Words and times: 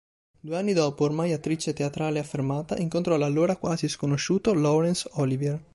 Due 0.39 0.57
anni 0.57 0.73
dopo, 0.73 1.03
ormai 1.03 1.31
attrice 1.31 1.73
teatrale 1.73 2.17
affermata, 2.17 2.75
incontrò 2.75 3.17
l'allora 3.17 3.55
quasi 3.57 3.87
sconosciuto 3.87 4.51
Laurence 4.55 5.07
Olivier. 5.13 5.63